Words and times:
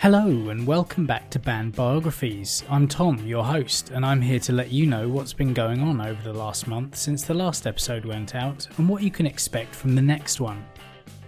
Hello 0.00 0.50
and 0.50 0.64
welcome 0.64 1.06
back 1.06 1.28
to 1.28 1.40
Band 1.40 1.74
Biographies. 1.74 2.62
I'm 2.70 2.86
Tom, 2.86 3.18
your 3.26 3.44
host, 3.44 3.90
and 3.90 4.06
I'm 4.06 4.20
here 4.20 4.38
to 4.38 4.52
let 4.52 4.70
you 4.70 4.86
know 4.86 5.08
what's 5.08 5.32
been 5.32 5.52
going 5.52 5.82
on 5.82 6.00
over 6.00 6.22
the 6.22 6.38
last 6.38 6.68
month 6.68 6.94
since 6.94 7.24
the 7.24 7.34
last 7.34 7.66
episode 7.66 8.04
went 8.04 8.36
out 8.36 8.68
and 8.78 8.88
what 8.88 9.02
you 9.02 9.10
can 9.10 9.26
expect 9.26 9.74
from 9.74 9.96
the 9.96 10.00
next 10.00 10.40
one. 10.40 10.64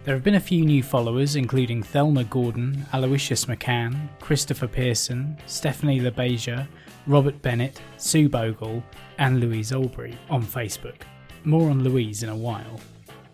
There 0.04 0.14
have 0.14 0.22
been 0.22 0.36
a 0.36 0.40
few 0.40 0.64
new 0.64 0.84
followers, 0.84 1.34
including 1.34 1.82
Thelma 1.82 2.22
Gordon, 2.22 2.86
Aloysius 2.92 3.46
McCann, 3.46 4.08
Christopher 4.20 4.68
Pearson, 4.68 5.36
Stephanie 5.46 5.98
LeBeja, 5.98 6.68
Robert 7.08 7.42
Bennett, 7.42 7.80
Sue 7.96 8.28
Bogle, 8.28 8.84
and 9.18 9.40
Louise 9.40 9.72
Aubrey 9.72 10.16
on 10.30 10.44
Facebook. 10.44 11.02
More 11.42 11.70
on 11.70 11.82
Louise 11.82 12.22
in 12.22 12.28
a 12.28 12.36
while. 12.36 12.78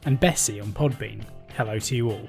And 0.06 0.18
Bessie 0.18 0.60
on 0.60 0.72
Podbean. 0.72 1.22
Hello 1.54 1.78
to 1.78 1.94
you 1.94 2.10
all. 2.10 2.26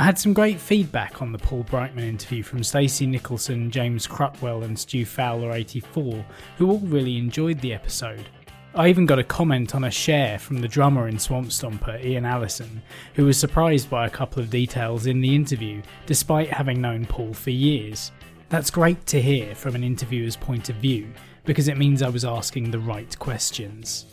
I 0.00 0.04
had 0.04 0.18
some 0.18 0.32
great 0.32 0.58
feedback 0.58 1.20
on 1.20 1.30
the 1.30 1.36
Paul 1.36 1.62
Brightman 1.62 2.08
interview 2.08 2.42
from 2.42 2.64
Stacey 2.64 3.04
Nicholson, 3.04 3.70
James 3.70 4.06
Crutwell, 4.06 4.62
and 4.62 4.78
Stu 4.78 5.04
Fowler84, 5.04 6.24
who 6.56 6.70
all 6.70 6.78
really 6.78 7.18
enjoyed 7.18 7.60
the 7.60 7.74
episode. 7.74 8.26
I 8.74 8.88
even 8.88 9.04
got 9.04 9.18
a 9.18 9.24
comment 9.24 9.74
on 9.74 9.84
a 9.84 9.90
share 9.90 10.38
from 10.38 10.62
the 10.62 10.68
drummer 10.68 11.06
in 11.08 11.18
Swamp 11.18 11.48
Stomper, 11.48 12.02
Ian 12.02 12.24
Allison, 12.24 12.80
who 13.12 13.26
was 13.26 13.36
surprised 13.36 13.90
by 13.90 14.06
a 14.06 14.10
couple 14.10 14.42
of 14.42 14.48
details 14.48 15.04
in 15.04 15.20
the 15.20 15.34
interview, 15.34 15.82
despite 16.06 16.48
having 16.48 16.80
known 16.80 17.04
Paul 17.04 17.34
for 17.34 17.50
years. 17.50 18.10
That's 18.48 18.70
great 18.70 19.04
to 19.08 19.20
hear 19.20 19.54
from 19.54 19.74
an 19.74 19.84
interviewer's 19.84 20.34
point 20.34 20.70
of 20.70 20.76
view, 20.76 21.12
because 21.44 21.68
it 21.68 21.76
means 21.76 22.00
I 22.00 22.08
was 22.08 22.24
asking 22.24 22.70
the 22.70 22.78
right 22.78 23.18
questions. 23.18 24.06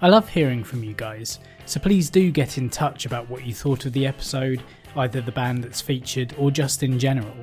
I 0.00 0.08
love 0.08 0.28
hearing 0.30 0.64
from 0.64 0.82
you 0.82 0.94
guys, 0.94 1.38
so 1.66 1.80
please 1.80 2.08
do 2.08 2.30
get 2.30 2.56
in 2.56 2.70
touch 2.70 3.04
about 3.04 3.28
what 3.28 3.46
you 3.46 3.52
thought 3.52 3.84
of 3.84 3.92
the 3.92 4.06
episode, 4.06 4.62
either 4.96 5.20
the 5.20 5.32
band 5.32 5.64
that's 5.64 5.80
featured 5.80 6.34
or 6.38 6.50
just 6.50 6.82
in 6.82 6.98
general. 6.98 7.34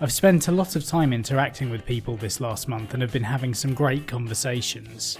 I've 0.00 0.12
spent 0.12 0.48
a 0.48 0.52
lot 0.52 0.76
of 0.76 0.84
time 0.84 1.12
interacting 1.12 1.70
with 1.70 1.86
people 1.86 2.16
this 2.16 2.40
last 2.40 2.68
month 2.68 2.92
and 2.92 3.02
have 3.02 3.12
been 3.12 3.22
having 3.22 3.54
some 3.54 3.72
great 3.72 4.06
conversations. 4.06 5.18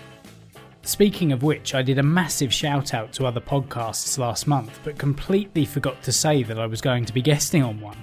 Speaking 0.83 1.33
of 1.33 1.43
which, 1.43 1.75
I 1.75 1.83
did 1.83 1.99
a 1.99 2.03
massive 2.03 2.53
shout 2.53 2.95
out 2.95 3.13
to 3.15 3.27
other 3.27 3.41
podcasts 3.41 4.19
last 4.19 4.47
month, 4.47 4.79
but 4.85 4.99
completely 4.99 5.65
forgot 5.65 6.03
to 6.03 6.13
say 6.13 6.43
that 6.45 6.59
I 6.59 6.67
was 6.67 6.81
going 6.81 7.05
to 7.07 7.13
be 7.13 7.23
guesting 7.23 7.63
on 7.63 7.81
one. 7.81 7.97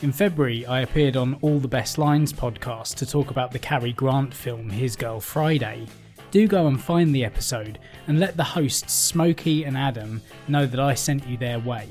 In 0.00 0.12
February, 0.12 0.64
I 0.64 0.80
appeared 0.80 1.16
on 1.16 1.34
All 1.42 1.58
the 1.58 1.68
Best 1.68 1.98
Lines 1.98 2.32
podcast 2.32 2.94
to 2.96 3.06
talk 3.06 3.30
about 3.30 3.50
the 3.50 3.58
Cary 3.58 3.92
Grant 3.92 4.32
film 4.32 4.70
His 4.70 4.96
Girl 4.96 5.20
Friday. 5.20 5.86
Do 6.30 6.48
go 6.48 6.68
and 6.68 6.82
find 6.82 7.14
the 7.14 7.24
episode 7.24 7.78
and 8.06 8.18
let 8.18 8.36
the 8.36 8.42
hosts 8.42 8.94
Smokey 8.94 9.64
and 9.64 9.76
Adam 9.76 10.22
know 10.48 10.66
that 10.66 10.80
I 10.80 10.94
sent 10.94 11.26
you 11.28 11.36
their 11.36 11.58
way. 11.58 11.88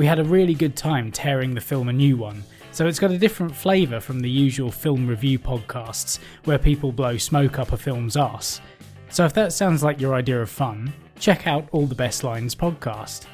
We 0.00 0.06
had 0.06 0.18
a 0.18 0.24
really 0.24 0.54
good 0.54 0.76
time 0.76 1.12
tearing 1.12 1.52
the 1.52 1.60
film 1.60 1.90
a 1.90 1.92
new 1.92 2.16
one, 2.16 2.42
so 2.72 2.86
it's 2.86 2.98
got 2.98 3.10
a 3.10 3.18
different 3.18 3.54
flavour 3.54 4.00
from 4.00 4.20
the 4.20 4.30
usual 4.30 4.70
film 4.70 5.06
review 5.06 5.38
podcasts 5.38 6.18
where 6.44 6.58
people 6.58 6.90
blow 6.90 7.18
smoke 7.18 7.58
up 7.58 7.72
a 7.72 7.76
film's 7.76 8.16
ass. 8.16 8.62
So 9.10 9.26
if 9.26 9.34
that 9.34 9.52
sounds 9.52 9.82
like 9.82 10.00
your 10.00 10.14
idea 10.14 10.40
of 10.40 10.48
fun, 10.48 10.90
check 11.18 11.46
out 11.46 11.68
All 11.70 11.86
the 11.86 11.94
Best 11.94 12.24
Lines 12.24 12.54
podcast. 12.54 13.26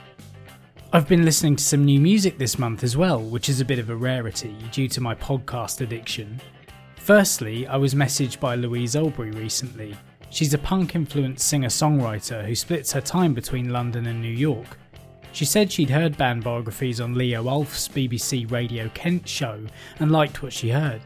I've 0.92 1.06
been 1.06 1.24
listening 1.24 1.54
to 1.54 1.62
some 1.62 1.84
new 1.84 2.00
music 2.00 2.36
this 2.36 2.58
month 2.58 2.82
as 2.82 2.96
well, 2.96 3.20
which 3.20 3.48
is 3.48 3.60
a 3.60 3.64
bit 3.64 3.78
of 3.78 3.88
a 3.88 3.94
rarity 3.94 4.56
due 4.72 4.88
to 4.88 5.00
my 5.00 5.14
podcast 5.14 5.82
addiction. 5.82 6.40
Firstly, 6.96 7.68
I 7.68 7.76
was 7.76 7.94
messaged 7.94 8.40
by 8.40 8.56
Louise 8.56 8.96
Aubrey 8.96 9.30
recently. 9.30 9.94
She's 10.30 10.52
a 10.52 10.58
punk 10.58 10.96
influenced 10.96 11.46
singer 11.46 11.68
songwriter 11.68 12.44
who 12.44 12.56
splits 12.56 12.90
her 12.90 13.00
time 13.00 13.34
between 13.34 13.72
London 13.72 14.06
and 14.06 14.20
New 14.20 14.26
York. 14.32 14.76
She 15.36 15.44
said 15.44 15.70
she'd 15.70 15.90
heard 15.90 16.16
band 16.16 16.44
biographies 16.44 16.98
on 16.98 17.12
Leo 17.12 17.46
Ulf's 17.46 17.88
BBC 17.88 18.50
Radio 18.50 18.88
Kent 18.94 19.28
show 19.28 19.66
and 20.00 20.10
liked 20.10 20.42
what 20.42 20.50
she 20.50 20.70
heard. 20.70 21.02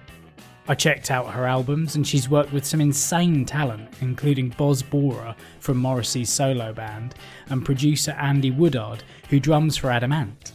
I 0.69 0.77
checked 0.77 1.11
out 1.11 1.33
her 1.33 1.47
albums 1.47 1.97
and 1.97 2.07
she's 2.07 2.29
worked 2.29 2.53
with 2.53 2.65
some 2.65 2.81
insane 2.81 3.45
talent, 3.45 3.89
including 4.01 4.51
Boz 4.51 4.85
Boorer 4.85 5.35
from 5.59 5.79
Morrissey's 5.79 6.31
solo 6.31 6.73
band 6.73 7.17
and 7.49 7.65
producer 7.65 8.13
Andy 8.13 8.53
Woodard, 8.53 9.03
who 9.31 9.41
drums 9.41 9.77
for 9.77 9.91
Adam 9.91 10.13
Ant. 10.13 10.53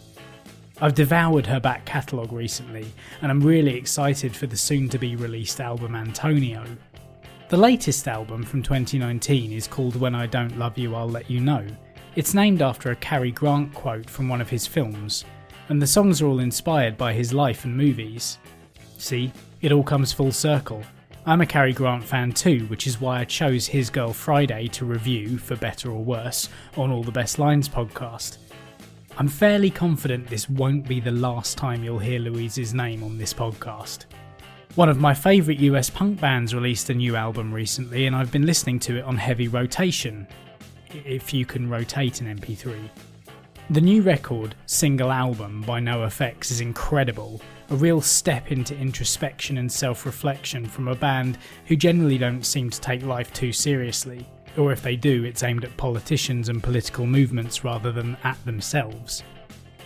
I've 0.80 0.96
devoured 0.96 1.48
her 1.48 1.60
back 1.60 1.84
catalogue 1.84 2.32
recently 2.32 2.86
and 3.22 3.30
I'm 3.30 3.42
really 3.42 3.76
excited 3.76 4.34
for 4.34 4.48
the 4.48 4.56
soon 4.56 4.88
to 4.88 4.98
be 4.98 5.18
released 5.18 5.60
album 5.60 5.96
Antonio. 5.98 6.64
The 7.50 7.58
latest 7.58 8.08
album 8.08 8.44
from 8.44 8.64
2019 8.64 9.52
is 9.52 9.68
called 9.68 9.98
When 9.98 10.16
I 10.16 10.28
Don't 10.28 10.58
Love 10.58 10.78
You 10.78 10.96
I'll 10.96 11.10
Let 11.10 11.30
You 11.30 11.42
Know. 11.42 11.68
It's 12.16 12.34
named 12.34 12.62
after 12.62 12.92
a 12.92 12.96
Cary 12.96 13.32
Grant 13.32 13.74
quote 13.74 14.10
from 14.10 14.30
one 14.30 14.40
of 14.40 14.50
his 14.50 14.66
films, 14.66 15.26
and 15.68 15.82
the 15.82 15.88
songs 15.88 16.22
are 16.22 16.28
all 16.28 16.40
inspired 16.40 16.98
by 16.98 17.12
his 17.12 17.34
life 17.34 17.66
and 17.66 17.76
movies. 17.76 18.38
See, 18.98 19.34
it 19.62 19.74
all 19.74 19.84
comes 19.84 20.14
full 20.14 20.32
circle. 20.32 20.82
I'm 21.26 21.42
a 21.42 21.46
Cary 21.46 21.74
Grant 21.74 22.06
fan 22.06 22.32
too, 22.32 22.68
which 22.68 22.88
is 22.88 23.02
why 23.02 23.20
I 23.20 23.26
chose 23.26 23.68
His 23.68 23.90
Girl 23.90 24.14
Friday 24.14 24.70
to 24.70 24.86
review, 24.86 25.38
for 25.38 25.58
better 25.58 25.92
or 25.92 26.02
worse, 26.02 26.48
on 26.78 26.90
All 26.90 27.04
the 27.04 27.12
Best 27.12 27.38
Lines 27.38 27.68
podcast. 27.68 28.38
I'm 29.18 29.28
fairly 29.28 29.70
confident 29.70 30.28
this 30.28 30.50
won't 30.50 30.88
be 30.88 31.02
the 31.02 31.12
last 31.12 31.58
time 31.58 31.84
you'll 31.84 32.00
hear 32.00 32.20
Louise's 32.20 32.74
name 32.74 33.04
on 33.04 33.18
this 33.18 33.34
podcast. 33.34 34.06
One 34.76 34.88
of 34.88 35.00
my 35.00 35.14
favourite 35.14 35.60
US 35.60 35.90
punk 35.90 36.22
bands 36.22 36.56
released 36.56 36.90
a 36.90 36.94
new 36.94 37.18
album 37.18 37.54
recently, 37.54 38.06
and 38.08 38.16
I've 38.16 38.32
been 38.32 38.46
listening 38.46 38.80
to 38.82 39.00
it 39.00 39.04
on 39.04 39.18
heavy 39.18 39.50
rotation, 39.50 40.28
if 40.94 41.34
you 41.34 41.46
can 41.46 41.70
rotate 41.70 42.22
an 42.22 42.40
MP3. 42.40 42.90
The 43.72 43.82
new 43.82 44.04
record, 44.04 44.54
single 44.68 45.12
album 45.12 45.64
by 45.64 45.80
NoFX 45.80 46.52
is 46.52 46.62
incredible, 46.62 47.42
a 47.72 47.76
real 47.76 48.00
step 48.00 48.52
into 48.52 48.78
introspection 48.78 49.58
and 49.58 49.72
self 49.72 50.06
reflection 50.06 50.68
from 50.68 50.88
a 50.88 50.96
band 50.96 51.40
who 51.66 51.76
generally 51.76 52.20
don't 52.20 52.46
seem 52.46 52.70
to 52.70 52.80
take 52.80 53.04
life 53.04 53.34
too 53.34 53.52
seriously, 53.52 54.28
or 54.58 54.72
if 54.72 54.82
they 54.82 54.96
do, 54.96 55.24
it's 55.24 55.44
aimed 55.44 55.64
at 55.64 55.76
politicians 55.78 56.50
and 56.50 56.62
political 56.62 57.06
movements 57.06 57.64
rather 57.64 57.92
than 57.92 58.18
at 58.24 58.44
themselves. 58.46 59.24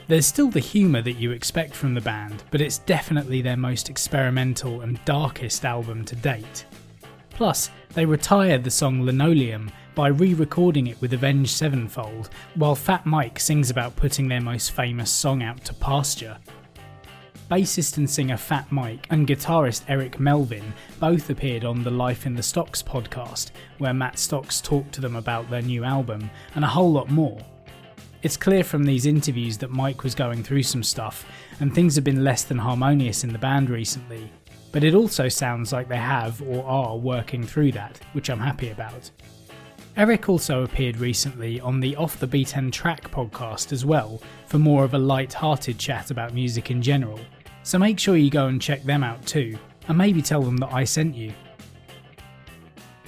There's 0.10 0.26
still 0.26 0.50
the 0.50 0.60
humour 0.60 1.02
that 1.04 1.18
you 1.18 1.32
expect 1.32 1.74
from 1.74 1.94
the 1.94 2.02
band, 2.02 2.44
but 2.52 2.62
it's 2.62 2.80
definitely 2.80 3.42
their 3.42 3.56
most 3.56 3.90
experimental 3.90 4.82
and 4.82 5.04
darkest 5.06 5.64
album 5.64 6.04
to 6.06 6.16
date. 6.16 6.66
Plus, 7.40 7.72
they 7.94 8.04
retired 8.04 8.66
the 8.66 8.70
song 8.70 9.02
Linoleum 9.04 9.72
by 9.96 10.10
re 10.10 10.34
recording 10.34 10.88
it 10.88 11.00
with 11.00 11.14
Avenged 11.14 11.52
Sevenfold, 11.52 12.30
while 12.56 12.76
Fat 12.76 13.06
Mike 13.06 13.40
sings 13.40 13.70
about 13.70 13.96
putting 13.96 14.28
their 14.28 14.42
most 14.42 14.72
famous 14.72 15.10
song 15.10 15.42
out 15.42 15.64
to 15.64 15.74
pasture. 15.76 16.38
Bassist 17.50 17.96
and 17.96 18.10
singer 18.10 18.36
Fat 18.36 18.70
Mike 18.74 19.08
and 19.10 19.26
guitarist 19.26 19.84
Eric 19.88 20.20
Melvin 20.20 20.74
both 21.00 21.30
appeared 21.30 21.64
on 21.64 21.82
the 21.82 21.90
Life 21.90 22.26
in 22.26 22.36
the 22.36 22.44
Stocks 22.44 22.84
podcast, 22.84 23.52
where 23.78 23.94
Matt 23.94 24.20
Stocks 24.20 24.60
talked 24.60 24.92
to 24.96 25.00
them 25.00 25.16
about 25.16 25.50
their 25.50 25.62
new 25.62 25.86
album 25.86 26.30
and 26.56 26.66
a 26.66 26.68
whole 26.68 26.92
lot 26.92 27.10
more. 27.10 27.40
It's 28.22 28.36
clear 28.36 28.66
from 28.66 28.84
these 28.84 29.06
interviews 29.06 29.58
that 29.60 29.72
Mike 29.72 30.04
was 30.04 30.14
going 30.14 30.44
through 30.44 30.64
some 30.64 30.84
stuff, 30.84 31.26
and 31.62 31.74
things 31.74 31.96
have 31.96 32.04
been 32.04 32.22
less 32.22 32.44
than 32.44 32.58
harmonious 32.58 33.24
in 33.24 33.32
the 33.32 33.40
band 33.40 33.70
recently. 33.70 34.30
But 34.72 34.84
it 34.84 34.94
also 34.94 35.30
sounds 35.30 35.74
like 35.74 35.88
they 35.88 35.98
have 35.98 36.42
or 36.42 36.64
are 36.64 36.98
working 36.98 37.44
through 37.44 37.72
that, 37.74 38.00
which 38.14 38.30
I'm 38.30 38.40
happy 38.40 38.70
about. 38.70 39.10
Eric 39.98 40.30
also 40.30 40.64
appeared 40.64 40.98
recently 40.98 41.60
on 41.60 41.80
the 41.80 41.96
Off 41.96 42.20
the 42.20 42.28
Beaten 42.28 42.72
Track 42.72 43.12
podcast 43.12 43.74
as 43.74 43.84
well 43.84 44.22
for 44.46 44.60
more 44.60 44.84
of 44.84 44.94
a 44.94 45.00
light 45.00 45.34
hearted 45.34 45.78
chat 45.78 46.12
about 46.12 46.34
music 46.34 46.72
in 46.72 46.82
general, 46.82 47.20
so 47.64 47.78
make 47.78 48.00
sure 48.00 48.16
you 48.16 48.30
go 48.30 48.48
and 48.48 48.62
check 48.62 48.84
them 48.84 49.04
out 49.04 49.26
too, 49.26 49.58
and 49.88 49.98
maybe 49.98 50.22
tell 50.22 50.42
them 50.42 50.58
that 50.58 50.72
I 50.72 50.84
sent 50.84 51.16
you. 51.16 51.34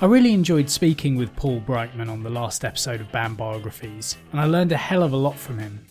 I 0.01 0.05
really 0.07 0.33
enjoyed 0.33 0.69
speaking 0.69 1.15
with 1.15 1.33
Paul 1.35 1.59
Brightman 1.59 2.09
on 2.09 2.23
the 2.23 2.29
last 2.29 2.65
episode 2.65 3.01
of 3.01 3.11
Band 3.11 3.37
Biographies, 3.37 4.17
and 4.31 4.41
I 4.41 4.45
learned 4.45 4.71
a 4.71 4.77
hell 4.77 5.03
of 5.03 5.13
a 5.13 5.17
lot 5.17 5.37
from 5.37 5.59
him. 5.59 5.85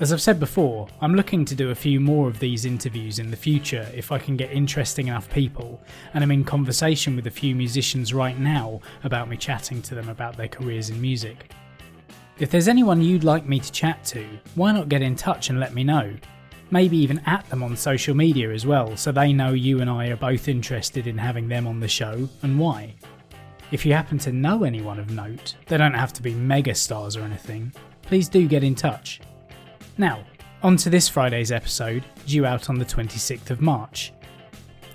As 0.00 0.10
I've 0.12 0.22
said 0.22 0.40
before, 0.40 0.88
I'm 1.00 1.14
looking 1.14 1.44
to 1.44 1.54
do 1.54 1.70
a 1.70 1.74
few 1.74 2.00
more 2.00 2.26
of 2.26 2.38
these 2.38 2.64
interviews 2.64 3.18
in 3.18 3.30
the 3.30 3.36
future 3.36 3.86
if 3.94 4.10
I 4.10 4.18
can 4.18 4.36
get 4.36 4.50
interesting 4.50 5.08
enough 5.08 5.30
people, 5.30 5.80
and 6.14 6.24
I'm 6.24 6.30
in 6.30 6.44
conversation 6.44 7.14
with 7.14 7.26
a 7.26 7.30
few 7.30 7.54
musicians 7.54 8.14
right 8.14 8.38
now 8.38 8.80
about 9.04 9.28
me 9.28 9.36
chatting 9.36 9.82
to 9.82 9.94
them 9.94 10.08
about 10.08 10.36
their 10.36 10.48
careers 10.48 10.88
in 10.88 11.00
music. 11.00 11.52
If 12.38 12.50
there's 12.50 12.68
anyone 12.68 13.02
you'd 13.02 13.22
like 13.22 13.46
me 13.46 13.60
to 13.60 13.70
chat 13.70 14.02
to, 14.06 14.26
why 14.54 14.72
not 14.72 14.88
get 14.88 15.02
in 15.02 15.14
touch 15.14 15.50
and 15.50 15.60
let 15.60 15.74
me 15.74 15.84
know? 15.84 16.12
Maybe 16.70 16.96
even 16.96 17.20
at 17.26 17.48
them 17.50 17.62
on 17.62 17.76
social 17.76 18.16
media 18.16 18.50
as 18.50 18.64
well, 18.64 18.96
so 18.96 19.12
they 19.12 19.34
know 19.34 19.52
you 19.52 19.82
and 19.82 19.90
I 19.90 20.08
are 20.08 20.16
both 20.16 20.48
interested 20.48 21.06
in 21.06 21.18
having 21.18 21.48
them 21.48 21.66
on 21.66 21.80
the 21.80 21.86
show 21.86 22.28
and 22.42 22.58
why. 22.58 22.94
If 23.70 23.84
you 23.84 23.92
happen 23.92 24.18
to 24.20 24.32
know 24.32 24.64
anyone 24.64 24.98
of 24.98 25.10
note, 25.10 25.54
they 25.66 25.76
don't 25.76 25.94
have 25.94 26.14
to 26.14 26.22
be 26.22 26.34
mega 26.34 26.74
stars 26.74 27.14
or 27.14 27.22
anything, 27.22 27.72
please 28.00 28.28
do 28.28 28.48
get 28.48 28.64
in 28.64 28.74
touch. 28.74 29.20
Now, 30.02 30.24
on 30.64 30.76
to 30.78 30.90
this 30.90 31.08
Friday's 31.08 31.52
episode, 31.52 32.02
due 32.26 32.44
out 32.44 32.68
on 32.68 32.76
the 32.76 32.84
26th 32.84 33.50
of 33.50 33.60
March. 33.60 34.12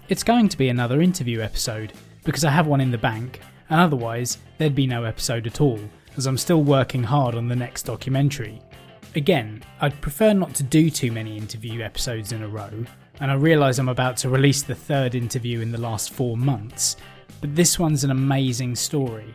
It's 0.09 0.21
going 0.21 0.49
to 0.49 0.57
be 0.57 0.67
another 0.67 0.99
interview 0.99 1.39
episode, 1.39 1.93
because 2.25 2.43
I 2.43 2.49
have 2.49 2.67
one 2.67 2.81
in 2.81 2.91
the 2.91 2.97
bank, 2.97 3.39
and 3.69 3.79
otherwise, 3.79 4.37
there'd 4.57 4.75
be 4.75 4.85
no 4.85 5.05
episode 5.05 5.47
at 5.47 5.61
all, 5.61 5.79
as 6.17 6.25
I'm 6.25 6.37
still 6.37 6.61
working 6.61 7.03
hard 7.03 7.35
on 7.35 7.47
the 7.47 7.55
next 7.55 7.83
documentary. 7.83 8.61
Again, 9.15 9.63
I'd 9.79 10.01
prefer 10.01 10.33
not 10.33 10.53
to 10.55 10.63
do 10.63 10.89
too 10.89 11.13
many 11.13 11.37
interview 11.37 11.83
episodes 11.83 12.33
in 12.33 12.43
a 12.43 12.47
row, 12.49 12.83
and 13.21 13.31
I 13.31 13.35
realise 13.35 13.79
I'm 13.79 13.87
about 13.87 14.17
to 14.17 14.29
release 14.29 14.61
the 14.61 14.75
third 14.75 15.15
interview 15.15 15.61
in 15.61 15.71
the 15.71 15.79
last 15.79 16.11
four 16.11 16.35
months, 16.35 16.97
but 17.39 17.55
this 17.55 17.79
one's 17.79 18.03
an 18.03 18.11
amazing 18.11 18.75
story, 18.75 19.33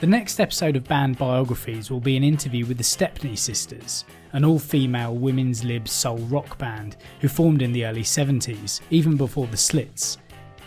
the 0.00 0.06
next 0.06 0.40
episode 0.40 0.76
of 0.76 0.84
Band 0.84 1.18
Biographies 1.18 1.90
will 1.90 2.00
be 2.00 2.16
an 2.16 2.24
interview 2.24 2.64
with 2.64 2.78
the 2.78 2.84
Stepney 2.84 3.36
Sisters, 3.36 4.06
an 4.32 4.46
all 4.46 4.58
female 4.58 5.14
women's 5.14 5.62
lib 5.62 5.86
soul 5.86 6.16
rock 6.30 6.56
band 6.56 6.96
who 7.20 7.28
formed 7.28 7.60
in 7.60 7.70
the 7.70 7.84
early 7.84 8.02
70s, 8.02 8.80
even 8.88 9.18
before 9.18 9.46
the 9.48 9.58
Slits. 9.58 10.16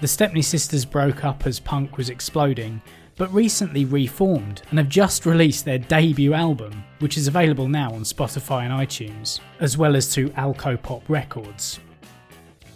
The 0.01 0.07
Stepney 0.07 0.43
Sisters 0.43 0.85
broke 0.85 1.25
up 1.25 1.47
as 1.47 1.59
punk 1.59 1.97
was 1.97 2.11
exploding, 2.11 2.79
but 3.17 3.33
recently 3.33 3.85
reformed 3.85 4.61
and 4.69 4.77
have 4.77 4.89
just 4.89 5.25
released 5.25 5.65
their 5.65 5.79
debut 5.79 6.35
album, 6.35 6.83
which 6.99 7.17
is 7.17 7.27
available 7.27 7.67
now 7.67 7.91
on 7.91 8.03
Spotify 8.03 8.65
and 8.65 8.87
iTunes, 8.87 9.39
as 9.59 9.79
well 9.79 9.95
as 9.95 10.13
to 10.13 10.29
Alcopop 10.29 11.01
Records. 11.09 11.79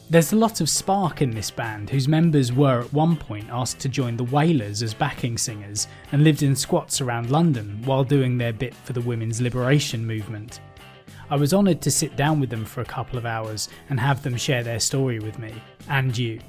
There's 0.09 0.31
a 0.31 0.37
lot 0.37 0.61
of 0.61 0.69
spark 0.69 1.21
in 1.21 1.31
this 1.31 1.51
band, 1.51 1.89
whose 1.89 2.07
members 2.07 2.53
were 2.53 2.79
at 2.79 2.93
one 2.93 3.17
point 3.17 3.49
asked 3.51 3.79
to 3.79 3.89
join 3.89 4.15
the 4.15 4.23
Wailers 4.23 4.81
as 4.81 4.93
backing 4.93 5.37
singers 5.37 5.89
and 6.13 6.23
lived 6.23 6.43
in 6.43 6.55
squats 6.55 7.01
around 7.01 7.29
London 7.29 7.81
while 7.83 8.05
doing 8.05 8.37
their 8.37 8.53
bit 8.53 8.73
for 8.73 8.93
the 8.93 9.01
women's 9.01 9.41
liberation 9.41 10.07
movement. 10.07 10.61
I 11.29 11.35
was 11.35 11.53
honoured 11.53 11.81
to 11.81 11.91
sit 11.91 12.15
down 12.15 12.39
with 12.39 12.49
them 12.49 12.63
for 12.63 12.79
a 12.79 12.85
couple 12.85 13.17
of 13.17 13.25
hours 13.25 13.67
and 13.89 13.99
have 13.99 14.23
them 14.23 14.37
share 14.37 14.63
their 14.63 14.79
story 14.79 15.19
with 15.19 15.39
me, 15.39 15.53
and 15.89 16.17
you. 16.17 16.39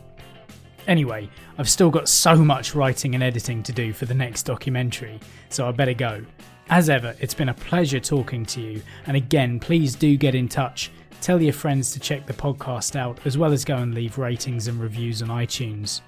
Anyway, 0.86 1.28
I've 1.58 1.68
still 1.68 1.90
got 1.90 2.08
so 2.08 2.36
much 2.36 2.76
writing 2.76 3.16
and 3.16 3.24
editing 3.24 3.64
to 3.64 3.72
do 3.72 3.92
for 3.92 4.06
the 4.06 4.14
next 4.14 4.44
documentary, 4.44 5.18
so 5.48 5.66
I 5.66 5.72
better 5.72 5.94
go. 5.94 6.24
As 6.70 6.88
ever, 6.88 7.16
it's 7.18 7.34
been 7.34 7.48
a 7.48 7.54
pleasure 7.54 7.98
talking 7.98 8.46
to 8.46 8.60
you, 8.60 8.82
and 9.06 9.16
again, 9.16 9.58
please 9.58 9.96
do 9.96 10.16
get 10.16 10.36
in 10.36 10.48
touch 10.48 10.92
Tell 11.20 11.42
your 11.42 11.52
friends 11.52 11.92
to 11.92 12.00
check 12.00 12.26
the 12.26 12.32
podcast 12.32 12.96
out, 12.96 13.18
as 13.24 13.36
well 13.36 13.52
as 13.52 13.64
go 13.64 13.76
and 13.76 13.94
leave 13.94 14.18
ratings 14.18 14.68
and 14.68 14.80
reviews 14.80 15.22
on 15.22 15.28
iTunes. 15.28 16.00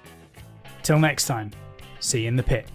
Till 0.83 0.99
next 0.99 1.25
time, 1.25 1.51
see 1.99 2.21
you 2.21 2.27
in 2.27 2.35
the 2.35 2.43
pit. 2.43 2.67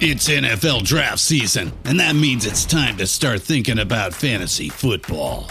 It's 0.00 0.28
NFL 0.28 0.84
draft 0.84 1.18
season, 1.18 1.72
and 1.84 1.98
that 1.98 2.14
means 2.14 2.46
it's 2.46 2.64
time 2.64 2.96
to 2.98 3.06
start 3.06 3.42
thinking 3.42 3.80
about 3.80 4.14
fantasy 4.14 4.68
football. 4.68 5.50